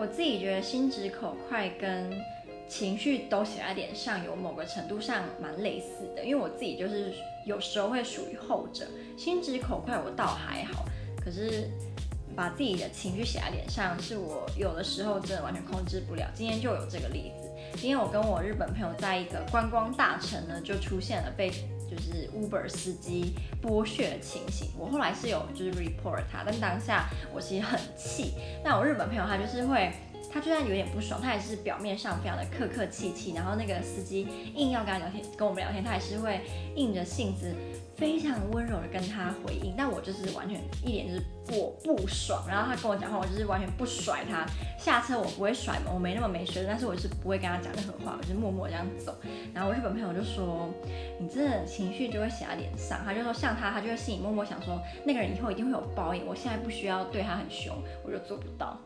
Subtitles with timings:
[0.00, 2.10] 我自己觉得心直口快跟
[2.66, 6.24] 情绪都写在脸上，有某个程度上蛮类似的。
[6.24, 7.12] 因为我自己就是
[7.44, 8.86] 有时候会属于后者，
[9.18, 10.86] 心直口快我倒还好，
[11.22, 11.68] 可是
[12.36, 16.30] 把自己的情绪写在脸上，是我有的时候真的完全控制不了。
[16.34, 21.52] 今天就有这个例子，今天我跟我日本朋友在一个观光大城呢，就出现了被。
[21.90, 28.34] 就是 Uber 司机剥削的情形，我后来是有就是 report 他，但当下我其实很气。
[28.62, 29.92] 但我日本朋友他就是会，
[30.32, 34.24] 他就算有点不爽，他也是表面上非常的客客气气，然后那个司机
[34.54, 36.40] 硬要跟他聊天，跟我们聊天，他还是会
[36.76, 37.52] 硬着性子。
[38.00, 41.22] 非常温柔的跟他回应，但我就是完全一脸就是
[41.52, 44.46] 我不爽，然后他跟我讲话，我就是完全不甩他。
[44.78, 49.14] 下车我不会甩门，我没那么没学，但是我是不会跟他讲任何话，我就默默这样走。
[49.52, 50.70] 然后我日本朋友就说
[51.20, 56.24] ：“你这情绪就会写在脸上。”他就说像他，他就会心里默默想说，那个人以后一定会有报应。
[56.24, 58.80] 我现在不需要对他很凶，我就做不到。